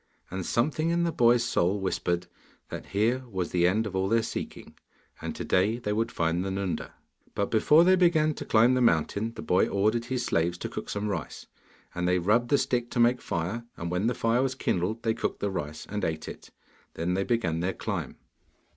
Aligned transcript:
And 0.31 0.43
something 0.47 0.89
in 0.89 1.03
the 1.03 1.11
boy's 1.11 1.43
soul 1.43 1.79
whispered 1.79 2.25
that 2.69 2.87
here 2.87 3.23
was 3.29 3.51
the 3.51 3.67
end 3.67 3.85
of 3.85 3.95
all 3.95 4.09
their 4.09 4.23
seeking, 4.23 4.75
and 5.21 5.35
to 5.35 5.45
day 5.45 5.77
they 5.77 5.93
would 5.93 6.11
find 6.11 6.43
the 6.43 6.49
Nunda. 6.49 6.95
But 7.35 7.51
before 7.51 7.83
they 7.83 7.95
began 7.95 8.33
to 8.33 8.45
climb 8.45 8.73
the 8.73 8.81
mountain 8.81 9.33
the 9.35 9.43
boy 9.43 9.67
ordered 9.67 10.05
his 10.05 10.25
slaves 10.25 10.57
to 10.57 10.69
cook 10.69 10.89
some 10.89 11.07
rice, 11.07 11.45
and 11.93 12.07
they 12.07 12.17
rubbed 12.17 12.49
the 12.49 12.57
stick 12.57 12.89
to 12.89 12.99
make 12.99 13.19
a 13.19 13.21
fire, 13.21 13.65
and 13.77 13.91
when 13.91 14.07
the 14.07 14.15
fire 14.15 14.41
was 14.41 14.55
kindled 14.55 15.03
they 15.03 15.13
cooked 15.13 15.39
the 15.39 15.51
rice 15.51 15.85
and 15.85 16.03
ate 16.03 16.27
it. 16.27 16.49
Then 16.95 17.13
they 17.13 17.23
began 17.23 17.59
their 17.59 17.73
climb. 17.73 18.15